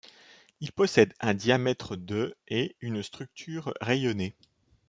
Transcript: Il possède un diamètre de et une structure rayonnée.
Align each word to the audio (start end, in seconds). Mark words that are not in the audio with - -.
Il 0.61 0.71
possède 0.71 1.13
un 1.19 1.35
diamètre 1.35 1.95
de 1.95 2.35
et 2.47 2.75
une 2.79 3.03
structure 3.03 3.71
rayonnée. 3.81 4.35